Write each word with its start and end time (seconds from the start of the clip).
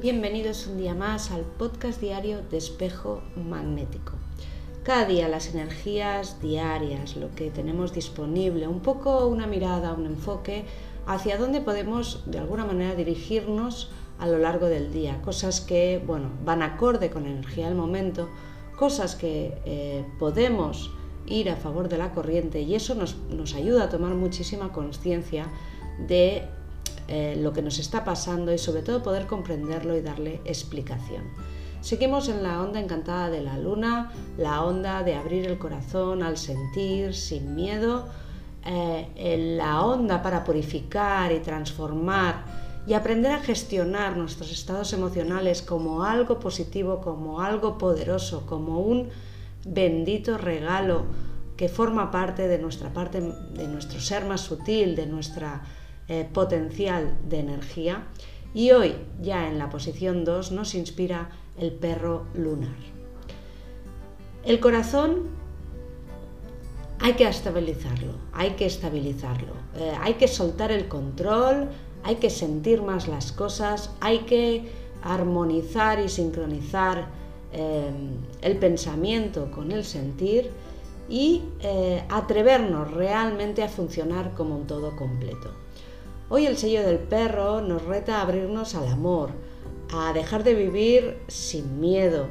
Bienvenidos 0.00 0.66
un 0.66 0.78
día 0.78 0.94
más 0.94 1.30
al 1.30 1.42
podcast 1.42 2.00
diario 2.00 2.40
de 2.50 2.56
espejo 2.56 3.20
magnético. 3.36 4.12
Cada 4.82 5.04
día 5.04 5.28
las 5.28 5.52
energías 5.52 6.40
diarias, 6.40 7.16
lo 7.16 7.34
que 7.34 7.50
tenemos 7.50 7.92
disponible, 7.92 8.66
un 8.66 8.80
poco 8.80 9.26
una 9.26 9.46
mirada, 9.46 9.92
un 9.92 10.06
enfoque 10.06 10.64
hacia 11.06 11.36
dónde 11.36 11.60
podemos 11.60 12.22
de 12.24 12.38
alguna 12.38 12.64
manera 12.64 12.94
dirigirnos 12.94 13.90
a 14.18 14.26
lo 14.26 14.38
largo 14.38 14.68
del 14.68 14.90
día. 14.90 15.20
Cosas 15.20 15.60
que, 15.60 16.02
bueno, 16.06 16.30
van 16.46 16.62
acorde 16.62 17.10
con 17.10 17.24
la 17.24 17.32
energía 17.32 17.66
del 17.66 17.76
momento, 17.76 18.30
cosas 18.78 19.16
que 19.16 19.60
eh, 19.66 20.06
podemos 20.18 20.94
ir 21.26 21.50
a 21.50 21.56
favor 21.56 21.90
de 21.90 21.98
la 21.98 22.12
corriente 22.12 22.62
y 22.62 22.74
eso 22.74 22.94
nos, 22.94 23.18
nos 23.28 23.54
ayuda 23.54 23.84
a 23.84 23.88
tomar 23.90 24.14
muchísima 24.14 24.72
conciencia 24.72 25.46
de 26.08 26.48
eh, 27.12 27.34
lo 27.36 27.52
que 27.52 27.60
nos 27.60 27.80
está 27.80 28.04
pasando 28.04 28.54
y 28.54 28.58
sobre 28.58 28.82
todo 28.82 29.02
poder 29.02 29.26
comprenderlo 29.26 29.96
y 29.96 30.00
darle 30.00 30.40
explicación. 30.44 31.24
Seguimos 31.80 32.28
en 32.28 32.44
la 32.44 32.62
onda 32.62 32.78
encantada 32.78 33.30
de 33.30 33.40
la 33.40 33.58
luna, 33.58 34.12
la 34.38 34.62
onda 34.62 35.02
de 35.02 35.16
abrir 35.16 35.48
el 35.48 35.58
corazón 35.58 36.22
al 36.22 36.36
sentir 36.36 37.12
sin 37.14 37.56
miedo, 37.56 38.06
eh, 38.64 39.56
la 39.56 39.82
onda 39.82 40.22
para 40.22 40.44
purificar 40.44 41.32
y 41.32 41.40
transformar 41.40 42.44
y 42.86 42.94
aprender 42.94 43.32
a 43.32 43.40
gestionar 43.40 44.16
nuestros 44.16 44.52
estados 44.52 44.92
emocionales 44.92 45.62
como 45.62 46.04
algo 46.04 46.38
positivo, 46.38 47.00
como 47.00 47.40
algo 47.40 47.76
poderoso, 47.76 48.46
como 48.46 48.78
un 48.78 49.08
bendito 49.64 50.38
regalo 50.38 51.06
que 51.56 51.68
forma 51.68 52.12
parte 52.12 52.46
de 52.46 52.58
nuestra 52.58 52.92
parte, 52.92 53.20
de 53.20 53.66
nuestro 53.66 54.00
ser 54.00 54.24
más 54.26 54.42
sutil, 54.42 54.94
de 54.94 55.06
nuestra 55.06 55.62
eh, 56.12 56.28
potencial 56.32 57.16
de 57.28 57.38
energía 57.38 58.08
y 58.52 58.72
hoy 58.72 58.96
ya 59.22 59.46
en 59.46 59.60
la 59.60 59.70
posición 59.70 60.24
2 60.24 60.50
nos 60.50 60.74
inspira 60.74 61.30
el 61.56 61.70
perro 61.70 62.26
lunar. 62.34 62.74
El 64.44 64.58
corazón 64.58 65.28
hay 66.98 67.12
que 67.12 67.28
estabilizarlo, 67.28 68.14
hay 68.32 68.54
que 68.56 68.66
estabilizarlo, 68.66 69.52
eh, 69.76 69.92
hay 70.00 70.14
que 70.14 70.26
soltar 70.26 70.72
el 70.72 70.88
control, 70.88 71.68
hay 72.02 72.16
que 72.16 72.28
sentir 72.28 72.82
más 72.82 73.06
las 73.06 73.30
cosas, 73.30 73.92
hay 74.00 74.18
que 74.22 74.68
armonizar 75.04 76.00
y 76.00 76.08
sincronizar 76.08 77.06
eh, 77.52 77.88
el 78.42 78.58
pensamiento 78.58 79.48
con 79.52 79.70
el 79.70 79.84
sentir 79.84 80.50
y 81.08 81.44
atrevernos 82.08 82.90
realmente 82.94 83.62
a 83.62 83.68
funcionar 83.68 84.32
como 84.34 84.56
un 84.56 84.66
todo 84.66 84.96
completo. 84.96 85.54
Hoy 86.32 86.46
el 86.46 86.56
sello 86.56 86.86
del 86.86 87.00
perro 87.00 87.60
nos 87.60 87.82
reta 87.82 88.18
a 88.18 88.22
abrirnos 88.22 88.76
al 88.76 88.86
amor, 88.86 89.30
a 89.92 90.12
dejar 90.12 90.44
de 90.44 90.54
vivir 90.54 91.18
sin 91.26 91.80
miedo, 91.80 92.28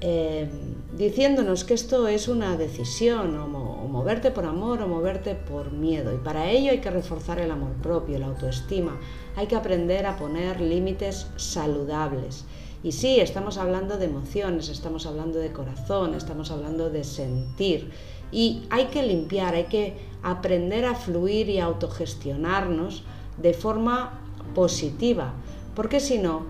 eh, 0.00 0.48
diciéndonos 0.96 1.64
que 1.64 1.74
esto 1.74 2.08
es 2.08 2.28
una 2.28 2.56
decisión, 2.56 3.36
o, 3.36 3.46
moverte 3.46 4.30
por 4.30 4.46
amor 4.46 4.80
o 4.80 4.88
moverte 4.88 5.34
por 5.34 5.70
miedo. 5.70 6.14
Y 6.14 6.16
para 6.16 6.50
ello 6.50 6.70
hay 6.70 6.78
que 6.78 6.90
reforzar 6.90 7.38
el 7.38 7.50
amor 7.50 7.72
propio, 7.82 8.18
la 8.18 8.28
autoestima, 8.28 8.98
hay 9.36 9.46
que 9.48 9.56
aprender 9.56 10.06
a 10.06 10.16
poner 10.16 10.58
límites 10.58 11.26
saludables. 11.36 12.46
Y 12.82 12.92
sí, 12.92 13.20
estamos 13.20 13.58
hablando 13.58 13.98
de 13.98 14.06
emociones, 14.06 14.70
estamos 14.70 15.04
hablando 15.04 15.38
de 15.38 15.52
corazón, 15.52 16.14
estamos 16.14 16.50
hablando 16.50 16.88
de 16.88 17.04
sentir. 17.04 17.90
Y 18.32 18.62
hay 18.70 18.86
que 18.86 19.02
limpiar, 19.02 19.54
hay 19.54 19.64
que 19.64 19.98
aprender 20.22 20.86
a 20.86 20.94
fluir 20.94 21.50
y 21.50 21.60
autogestionarnos 21.60 23.04
de 23.38 23.54
forma 23.54 24.20
positiva, 24.54 25.34
porque 25.74 26.00
si 26.00 26.18
no, 26.18 26.44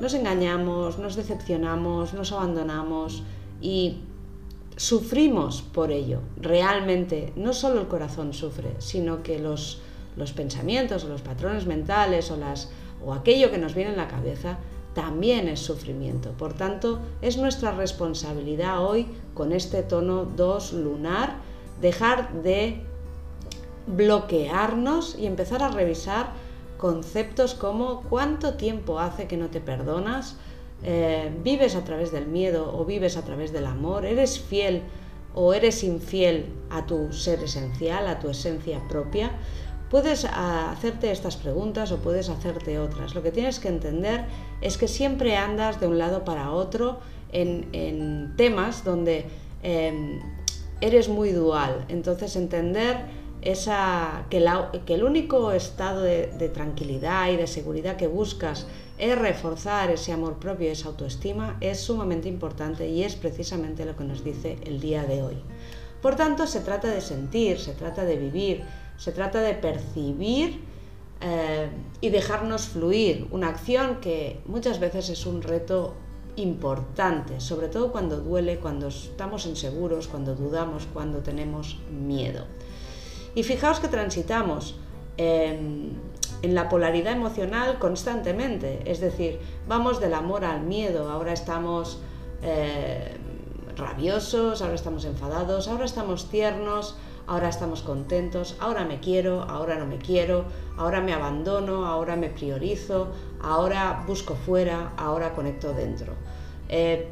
nos 0.00 0.14
engañamos, 0.14 0.98
nos 0.98 1.14
decepcionamos, 1.14 2.14
nos 2.14 2.32
abandonamos 2.32 3.22
y 3.60 4.00
sufrimos 4.76 5.62
por 5.62 5.92
ello. 5.92 6.20
Realmente, 6.40 7.32
no 7.36 7.52
solo 7.52 7.80
el 7.80 7.86
corazón 7.86 8.32
sufre, 8.32 8.74
sino 8.78 9.22
que 9.22 9.38
los, 9.38 9.80
los 10.16 10.32
pensamientos 10.32 11.04
o 11.04 11.08
los 11.08 11.22
patrones 11.22 11.66
mentales 11.66 12.30
o, 12.30 12.36
las, 12.36 12.70
o 13.04 13.12
aquello 13.12 13.50
que 13.50 13.58
nos 13.58 13.74
viene 13.74 13.90
en 13.90 13.96
la 13.96 14.08
cabeza 14.08 14.58
también 14.94 15.48
es 15.48 15.60
sufrimiento. 15.60 16.32
Por 16.32 16.52
tanto, 16.54 16.98
es 17.22 17.38
nuestra 17.38 17.72
responsabilidad 17.72 18.84
hoy, 18.84 19.06
con 19.34 19.52
este 19.52 19.82
tono 19.82 20.24
2 20.24 20.72
lunar, 20.74 21.36
dejar 21.80 22.42
de 22.42 22.82
bloquearnos 23.86 25.16
y 25.18 25.26
empezar 25.26 25.62
a 25.62 25.68
revisar 25.68 26.32
conceptos 26.78 27.54
como 27.54 28.02
cuánto 28.02 28.54
tiempo 28.54 28.98
hace 28.98 29.26
que 29.26 29.36
no 29.36 29.48
te 29.48 29.60
perdonas, 29.60 30.36
eh, 30.82 31.30
vives 31.44 31.76
a 31.76 31.84
través 31.84 32.10
del 32.10 32.26
miedo 32.26 32.76
o 32.76 32.84
vives 32.84 33.16
a 33.16 33.22
través 33.22 33.52
del 33.52 33.66
amor, 33.66 34.04
eres 34.04 34.40
fiel 34.40 34.82
o 35.34 35.54
eres 35.54 35.84
infiel 35.84 36.46
a 36.70 36.84
tu 36.86 37.12
ser 37.12 37.42
esencial, 37.42 38.08
a 38.08 38.18
tu 38.18 38.28
esencia 38.28 38.80
propia. 38.88 39.30
Puedes 39.90 40.24
hacerte 40.24 41.12
estas 41.12 41.36
preguntas 41.36 41.92
o 41.92 41.98
puedes 41.98 42.28
hacerte 42.28 42.78
otras. 42.78 43.14
Lo 43.14 43.22
que 43.22 43.30
tienes 43.30 43.60
que 43.60 43.68
entender 43.68 44.24
es 44.60 44.76
que 44.78 44.88
siempre 44.88 45.36
andas 45.36 45.80
de 45.80 45.86
un 45.86 45.98
lado 45.98 46.24
para 46.24 46.50
otro 46.50 46.98
en, 47.30 48.34
temas 48.36 48.84
donde 48.84 49.26
em, 49.62 50.18
eres 50.80 51.08
muy 51.08 51.30
dual. 51.30 51.84
Entonces 51.88 52.36
entender 52.36 53.21
esa, 53.42 54.26
que, 54.30 54.38
el 54.38 55.04
único 55.04 55.52
estado 55.52 56.02
de, 56.02 56.50
tranquilidad 56.54 57.30
y 57.30 57.36
de 57.36 57.46
seguridad 57.46 57.96
que 57.96 58.06
buscas 58.06 58.66
es 58.98 59.18
reforzar 59.18 59.90
ese 59.90 60.12
amor 60.12 60.38
propio 60.38 60.68
y 60.68 60.72
esa 60.72 60.88
autoestima 60.88 61.56
es 61.60 61.80
sumamente 61.80 62.28
importante 62.28 62.88
y 62.88 63.02
es 63.02 63.16
precisamente 63.16 63.84
lo 63.84 63.96
que 63.96 64.04
nos 64.04 64.22
dice 64.24 64.58
el 64.64 64.80
día 64.80 65.04
de 65.04 65.22
hoy. 65.22 65.36
Por 66.00 66.16
tanto, 66.16 66.46
se 66.46 66.60
trata 66.60 66.88
de 66.88 67.00
sentir, 67.00 67.58
se 67.58 67.72
trata 67.72 68.04
de 68.04 68.16
vivir, 68.16 68.62
se 68.96 69.12
trata 69.12 69.40
de 69.40 69.54
percibir 69.54 70.60
eh, 71.20 71.68
y 72.00 72.10
dejarnos 72.10 72.66
fluir, 72.66 73.26
una 73.30 73.48
acción 73.48 74.00
que 74.00 74.40
muchas 74.46 74.80
veces 74.80 75.08
es 75.08 75.26
un 75.26 75.42
reto 75.42 75.94
importante, 76.36 77.40
sobre 77.40 77.68
todo 77.68 77.92
cuando 77.92 78.20
duele, 78.20 78.58
cuando 78.58 78.88
estamos 78.88 79.46
inseguros, 79.46 80.08
cuando 80.08 80.34
dudamos, 80.34 80.86
cuando 80.92 81.18
tenemos 81.18 81.78
miedo. 81.90 82.46
Y 83.34 83.42
fijaos 83.42 83.80
que 83.80 83.88
transitamos 83.88 84.76
en, 85.16 86.00
la 86.42 86.68
polaridad 86.68 87.12
emocional 87.12 87.78
constantemente, 87.78 88.82
es 88.84 89.00
decir, 89.00 89.38
vamos 89.68 90.00
del 90.00 90.12
amor 90.12 90.44
al 90.44 90.62
miedo, 90.62 91.08
ahora 91.08 91.32
estamos 91.32 92.00
eh, 92.42 93.16
rabiosos, 93.76 94.60
ahora 94.60 94.74
estamos 94.74 95.04
enfadados, 95.04 95.68
ahora 95.68 95.84
estamos 95.84 96.28
tiernos, 96.30 96.96
ahora 97.28 97.48
estamos 97.48 97.82
contentos, 97.82 98.56
ahora 98.58 98.84
me 98.84 98.98
quiero, 98.98 99.42
ahora 99.42 99.76
no 99.76 99.86
me 99.86 99.98
quiero, 99.98 100.44
ahora 100.76 101.00
me 101.00 101.12
abandono, 101.12 101.86
ahora 101.86 102.16
me 102.16 102.28
priorizo, 102.28 103.08
ahora 103.40 104.04
busco 104.06 104.34
fuera, 104.34 104.92
ahora 104.96 105.34
conecto 105.34 105.72
dentro. 105.72 106.14
Eh, 106.68 107.08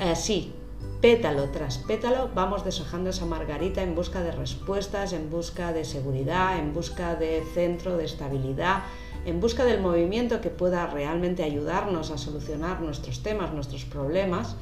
así, 0.00 0.52
pétalo 1.00 1.50
tras 1.50 1.78
pétalo 1.78 2.30
vamos 2.34 2.64
deshojando 2.64 3.10
esa 3.10 3.26
margarita 3.26 3.82
en 3.82 3.94
busca 3.94 4.22
de 4.22 4.32
respuestas, 4.32 5.12
en 5.12 5.28
busca 5.28 5.72
de 5.72 5.84
seguridad, 5.84 6.58
en 6.58 6.72
busca 6.72 7.14
de 7.14 7.42
centro, 7.54 7.96
de 7.96 8.04
estabilidad, 8.04 8.84
en 9.26 9.40
busca 9.40 9.64
del 9.64 9.80
movimiento 9.80 10.40
que 10.40 10.50
pueda 10.50 10.86
realmente 10.86 11.42
ayudarnos 11.42 12.10
a 12.10 12.18
solucionar 12.18 12.80
nuestros 12.80 13.22
temas, 13.22 13.52
nuestros 13.52 13.84
problemas. 13.84 14.56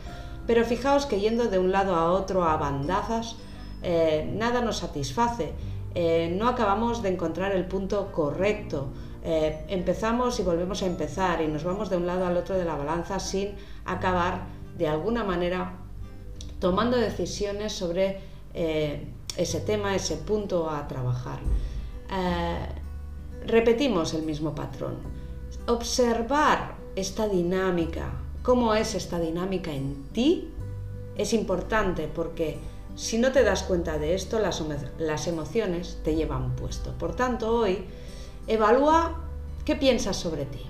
Pero 0.47 0.65
fijaos 0.65 1.07
que 1.07 1.21
yendo 1.21 1.45
de 1.49 1.59
un 1.59 1.71
lado 1.71 1.95
a 1.95 2.11
otro 2.11 2.45
a 2.45 2.57
bandazas, 2.57 3.37
eh, 3.83 4.29
nada 4.35 4.61
nos 4.61 4.79
satisface. 4.79 5.53
Eh, 5.95 6.35
no 6.37 6.49
acabamos 6.49 7.03
de 7.03 7.11
encontrar 7.11 7.53
el 7.53 7.67
punto 7.67 8.11
correcto. 8.13 8.89
Eh, 9.25 9.65
empezamos 9.69 10.41
y 10.41 10.43
volvemos 10.43 10.83
a 10.83 10.87
empezar 10.87 11.41
y 11.43 11.47
nos 11.47 11.63
vamos 11.63 11.91
de 11.91 11.97
un 11.97 12.07
lado 12.07 12.27
al 12.27 12.37
otro 12.37 12.57
de 12.57 12.65
la 12.65 12.75
balanza 12.75 13.21
sin 13.21 13.55
acabar 13.85 14.47
de 14.77 14.89
alguna 14.89 15.23
manera 15.23 15.82
tomando 16.63 16.97
decisiones 16.97 17.73
sobre 17.73 18.21
eh, 18.55 19.05
ese 19.37 19.61
tema, 19.61 19.97
ese 19.97 20.17
punto 20.17 20.71
a 20.71 20.87
trabajar. 20.87 21.41
Eh, 22.09 22.69
repetimos 23.49 24.15
el 24.15 24.23
mismo 24.23 24.55
patrón. 24.55 24.95
Observar 25.67 26.77
esta 26.95 27.27
dinámica, 27.27 28.13
cómo 28.45 28.77
es 28.77 28.95
esta 28.95 29.19
dinámica 29.19 29.73
en 29.73 30.05
ti, 30.13 30.53
es 31.17 31.33
importante 31.33 32.07
porque 32.07 32.59
si 32.95 33.19
no 33.19 33.33
te 33.33 33.43
das 33.43 33.65
cuenta 33.65 33.99
de 33.99 34.15
esto, 34.15 34.39
las, 34.39 35.27
emociones 35.27 35.99
te 36.05 36.15
llevan 36.15 36.55
puesto. 36.55 36.93
Por 36.97 37.17
tanto, 37.17 37.57
hoy 37.57 37.87
evalúa 38.47 39.21
qué 39.65 39.75
piensas 39.75 40.17
sobre 40.17 40.45
ti. 40.45 40.63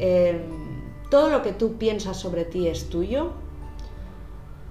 Eh, 0.00 0.38
todo 1.10 1.30
lo 1.30 1.40
que 1.40 1.52
tú 1.52 1.78
piensas 1.78 2.18
sobre 2.18 2.44
ti 2.44 2.68
es 2.68 2.90
tuyo, 2.90 3.45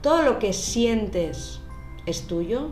todo 0.06 0.22
lo 0.22 0.38
que 0.38 0.54
sientes 0.54 1.62
es 2.06 2.28
tuyo. 2.28 2.70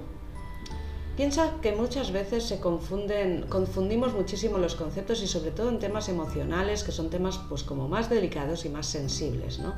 Piensa 1.18 1.56
que 1.64 1.72
muchas 1.72 2.12
veces 2.12 2.44
se 2.44 2.60
confunden, 2.60 3.48
confundimos 3.50 4.14
muchísimo 4.14 4.60
los 4.60 4.76
conceptos 4.76 5.20
y 5.24 5.26
sobre 5.26 5.50
todo 5.50 5.70
en 5.70 5.80
temas 5.80 6.10
emocionales, 6.10 6.84
que 6.84 6.92
son 6.92 7.10
temas 7.10 7.40
pues 7.50 7.64
como 7.64 7.88
más 7.88 8.08
delicados 8.08 8.66
y 8.66 8.70
más 8.70 8.86
sensibles, 8.86 9.58
¿no? 9.58 9.74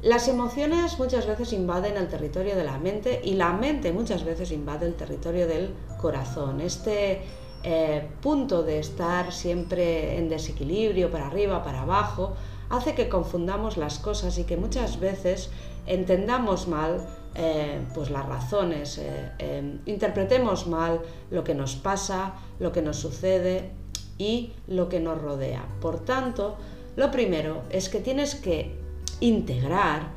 Las 0.00 0.28
emociones 0.28 0.96
muchas 0.96 1.26
veces 1.26 1.52
invaden 1.52 1.96
el 1.96 2.06
territorio 2.06 2.54
de 2.54 2.62
la 2.62 2.78
mente 2.78 3.20
y 3.24 3.34
la 3.34 3.52
mente 3.52 3.92
muchas 3.92 4.22
veces 4.22 4.52
invade 4.52 4.86
el 4.86 4.94
territorio 4.94 5.48
del 5.48 5.74
corazón. 6.00 6.60
Este 6.60 7.22
eh, 7.64 8.08
punto 8.20 8.62
de 8.62 8.78
estar 8.78 9.32
siempre 9.32 10.18
en 10.18 10.28
desequilibrio, 10.28 11.10
para 11.10 11.26
arriba, 11.26 11.64
para 11.64 11.82
abajo, 11.82 12.34
hace 12.70 12.94
que 12.94 13.08
confundamos 13.08 13.76
las 13.76 13.98
cosas 13.98 14.38
y 14.38 14.44
que 14.44 14.56
muchas 14.56 14.98
veces 14.98 15.50
entendamos 15.86 16.68
mal 16.68 17.06
eh, 17.34 17.80
pues 17.94 18.10
las 18.10 18.26
razones, 18.26 18.98
eh, 18.98 19.32
em, 19.38 19.80
interpretemos 19.86 20.66
mal 20.66 21.00
lo 21.30 21.42
que 21.42 21.54
nos 21.54 21.76
pasa, 21.76 22.34
lo 22.58 22.72
que 22.72 22.82
nos 22.82 22.98
sucede 22.98 23.70
y 24.18 24.52
lo 24.66 24.90
que 24.90 25.00
nos 25.00 25.20
rodea. 25.20 25.64
Por 25.80 26.00
tanto, 26.00 26.56
lo 26.94 27.10
primero 27.10 27.62
es 27.70 27.88
que 27.88 28.00
tienes 28.00 28.34
que 28.34 28.78
integrar 29.20 30.10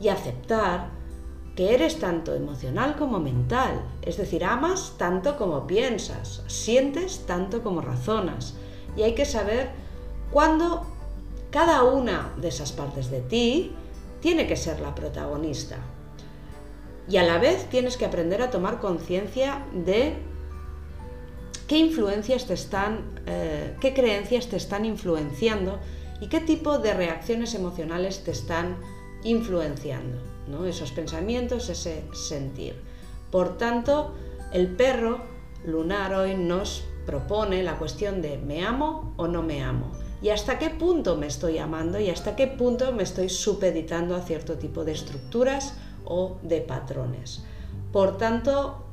y 0.00 0.08
aceptar 0.08 0.88
que 1.54 1.74
eres 1.74 2.00
tanto 2.00 2.34
emocional 2.34 2.96
como 2.96 3.20
mental, 3.20 3.82
es 4.00 4.16
decir, 4.16 4.42
amas 4.44 4.94
tanto 4.96 5.36
como 5.36 5.66
piensas, 5.66 6.42
sientes 6.46 7.26
tanto 7.26 7.62
como 7.62 7.82
razonas, 7.82 8.54
y 8.96 9.02
hay 9.02 9.14
que 9.14 9.26
saber 9.26 9.70
cuándo 10.32 10.86
cada 11.50 11.84
una 11.84 12.32
de 12.38 12.48
esas 12.48 12.72
partes 12.72 13.10
de 13.10 13.20
ti 13.20 13.76
tiene 14.24 14.46
que 14.46 14.56
ser 14.56 14.80
la 14.80 14.94
protagonista. 14.94 15.76
Y 17.06 17.18
a 17.18 17.24
la 17.24 17.36
vez 17.36 17.68
tienes 17.68 17.98
que 17.98 18.06
aprender 18.06 18.40
a 18.40 18.48
tomar 18.48 18.80
conciencia 18.80 19.66
de 19.74 20.14
qué 21.66 21.76
influencias 21.76 22.46
te 22.46 22.54
están, 22.54 23.20
eh, 23.26 23.76
qué 23.82 23.92
creencias 23.92 24.46
te 24.46 24.56
están 24.56 24.86
influenciando 24.86 25.78
y 26.22 26.30
qué 26.30 26.40
tipo 26.40 26.78
de 26.78 26.94
reacciones 26.94 27.54
emocionales 27.54 28.24
te 28.24 28.30
están 28.30 28.78
influenciando, 29.24 30.16
¿no? 30.48 30.64
esos 30.64 30.90
pensamientos, 30.92 31.68
ese 31.68 32.04
sentir. 32.14 32.76
Por 33.30 33.58
tanto, 33.58 34.14
el 34.54 34.68
perro 34.68 35.20
lunar 35.66 36.14
hoy 36.14 36.34
nos 36.34 36.82
propone 37.04 37.62
la 37.62 37.76
cuestión 37.76 38.22
de 38.22 38.38
¿me 38.38 38.64
amo 38.64 39.12
o 39.18 39.28
no 39.28 39.42
me 39.42 39.62
amo? 39.62 39.92
Y 40.22 40.30
hasta 40.30 40.58
qué 40.58 40.70
punto 40.70 41.16
me 41.16 41.26
estoy 41.26 41.58
amando 41.58 42.00
y 42.00 42.10
hasta 42.10 42.36
qué 42.36 42.46
punto 42.46 42.92
me 42.92 43.02
estoy 43.02 43.28
supeditando 43.28 44.14
a 44.14 44.22
cierto 44.22 44.54
tipo 44.54 44.84
de 44.84 44.92
estructuras 44.92 45.74
o 46.04 46.38
de 46.42 46.60
patrones. 46.60 47.44
Por 47.92 48.16
tanto, 48.18 48.84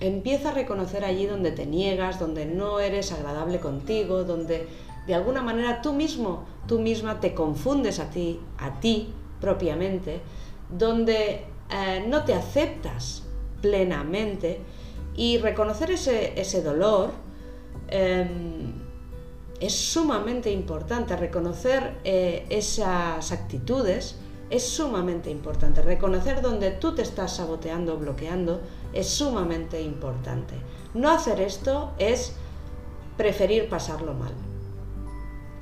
empieza 0.00 0.50
a 0.50 0.52
reconocer 0.52 1.04
allí 1.04 1.26
donde 1.26 1.52
te 1.52 1.66
niegas, 1.66 2.18
donde 2.18 2.46
no 2.46 2.80
eres 2.80 3.12
agradable 3.12 3.60
contigo, 3.60 4.24
donde 4.24 4.66
de 5.06 5.14
alguna 5.14 5.42
manera 5.42 5.82
tú 5.82 5.92
mismo, 5.92 6.44
tú 6.66 6.78
misma 6.78 7.20
te 7.20 7.34
confundes 7.34 7.98
a 8.00 8.10
ti, 8.10 8.40
a 8.58 8.80
ti 8.80 9.12
propiamente, 9.40 10.20
donde 10.70 11.44
eh, 11.70 12.04
no 12.08 12.24
te 12.24 12.34
aceptas 12.34 13.22
plenamente 13.60 14.60
y 15.16 15.38
reconocer 15.38 15.90
ese, 15.90 16.38
ese 16.40 16.62
dolor 16.62 17.10
em, 17.88 18.73
es 19.60 19.74
sumamente 19.74 20.50
importante 20.50 21.16
reconocer 21.16 21.96
eh, 22.04 22.46
esas 22.50 23.32
actitudes, 23.32 24.16
es 24.50 24.62
sumamente 24.62 25.30
importante. 25.30 25.82
Reconocer 25.82 26.42
donde 26.42 26.70
tú 26.70 26.94
te 26.94 27.02
estás 27.02 27.36
saboteando 27.36 27.94
o 27.94 27.96
bloqueando 27.98 28.60
es 28.92 29.08
sumamente 29.08 29.80
importante. 29.80 30.54
No 30.92 31.10
hacer 31.10 31.40
esto 31.40 31.92
es 31.98 32.34
preferir 33.16 33.68
pasarlo 33.68 34.14
mal. 34.14 34.32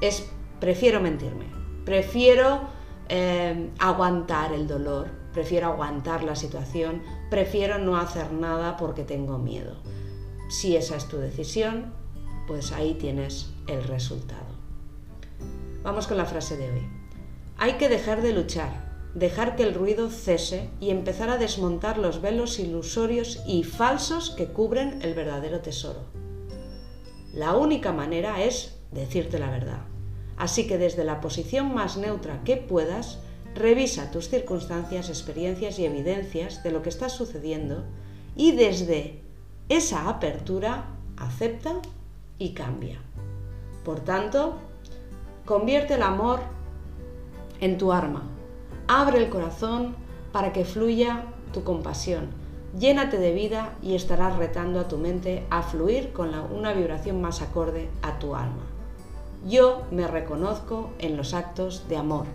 Es 0.00 0.28
prefiero 0.58 1.00
mentirme, 1.00 1.46
prefiero 1.84 2.60
eh, 3.08 3.70
aguantar 3.78 4.52
el 4.52 4.66
dolor, 4.66 5.08
prefiero 5.32 5.68
aguantar 5.68 6.24
la 6.24 6.34
situación, 6.34 7.02
prefiero 7.30 7.78
no 7.78 7.96
hacer 7.96 8.32
nada 8.32 8.76
porque 8.76 9.04
tengo 9.04 9.38
miedo. 9.38 9.76
Si 10.48 10.76
esa 10.76 10.96
es 10.96 11.08
tu 11.08 11.18
decisión, 11.18 11.92
pues 12.46 12.72
ahí 12.72 12.94
tienes 12.94 13.51
el 13.66 13.84
resultado. 13.84 14.46
Vamos 15.82 16.06
con 16.06 16.16
la 16.16 16.26
frase 16.26 16.56
de 16.56 16.70
hoy. 16.70 16.88
Hay 17.58 17.74
que 17.74 17.88
dejar 17.88 18.22
de 18.22 18.32
luchar, 18.32 18.92
dejar 19.14 19.56
que 19.56 19.62
el 19.62 19.74
ruido 19.74 20.10
cese 20.10 20.70
y 20.80 20.90
empezar 20.90 21.28
a 21.28 21.38
desmontar 21.38 21.98
los 21.98 22.20
velos 22.20 22.58
ilusorios 22.58 23.42
y 23.46 23.64
falsos 23.64 24.30
que 24.30 24.46
cubren 24.46 25.00
el 25.02 25.14
verdadero 25.14 25.60
tesoro. 25.60 26.00
La 27.34 27.56
única 27.56 27.92
manera 27.92 28.42
es 28.42 28.78
decirte 28.90 29.38
la 29.38 29.50
verdad. 29.50 29.80
Así 30.36 30.66
que 30.66 30.78
desde 30.78 31.04
la 31.04 31.20
posición 31.20 31.74
más 31.74 31.96
neutra 31.96 32.42
que 32.44 32.56
puedas, 32.56 33.18
revisa 33.54 34.10
tus 34.10 34.28
circunstancias, 34.28 35.08
experiencias 35.08 35.78
y 35.78 35.84
evidencias 35.84 36.62
de 36.62 36.72
lo 36.72 36.82
que 36.82 36.88
está 36.88 37.08
sucediendo 37.08 37.84
y 38.34 38.52
desde 38.52 39.20
esa 39.68 40.08
apertura 40.08 40.96
acepta 41.16 41.80
y 42.38 42.54
cambia. 42.54 43.00
Por 43.84 44.00
tanto, 44.00 44.54
convierte 45.44 45.94
el 45.94 46.02
amor 46.02 46.40
en 47.60 47.78
tu 47.78 47.92
arma. 47.92 48.22
Abre 48.88 49.18
el 49.18 49.30
corazón 49.30 49.94
para 50.32 50.52
que 50.52 50.64
fluya 50.64 51.24
tu 51.52 51.64
compasión. 51.64 52.28
Llénate 52.78 53.18
de 53.18 53.32
vida 53.32 53.76
y 53.82 53.94
estarás 53.94 54.36
retando 54.36 54.80
a 54.80 54.88
tu 54.88 54.96
mente 54.96 55.44
a 55.50 55.62
fluir 55.62 56.12
con 56.12 56.30
una 56.34 56.72
vibración 56.72 57.20
más 57.20 57.42
acorde 57.42 57.90
a 58.02 58.18
tu 58.18 58.34
alma. 58.34 58.64
Yo 59.46 59.82
me 59.90 60.06
reconozco 60.06 60.90
en 60.98 61.16
los 61.16 61.34
actos 61.34 61.88
de 61.88 61.96
amor. 61.96 62.26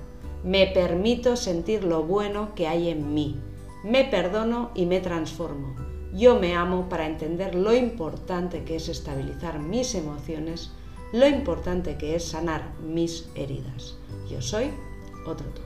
Me 0.43 0.67
permito 0.67 1.35
sentir 1.35 1.83
lo 1.83 2.03
bueno 2.03 2.53
que 2.53 2.67
hay 2.67 2.89
en 2.89 3.13
mí. 3.13 3.39
Me 3.83 4.03
perdono 4.03 4.71
y 4.75 4.85
me 4.85 4.99
transformo. 4.99 5.75
Yo 6.13 6.39
me 6.39 6.55
amo 6.55 6.87
para 6.89 7.07
entender 7.07 7.55
lo 7.55 7.73
importante 7.73 8.63
que 8.63 8.75
es 8.75 8.89
estabilizar 8.89 9.59
mis 9.59 9.95
emociones, 9.95 10.71
lo 11.13 11.27
importante 11.27 11.97
que 11.97 12.15
es 12.15 12.25
sanar 12.25 12.73
mis 12.81 13.29
heridas. 13.35 13.97
Yo 14.29 14.41
soy 14.41 14.71
otro 15.25 15.47
tú. 15.49 15.61